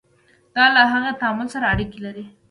[0.55, 2.23] دا له هغې تعامل سره اړیکه لري.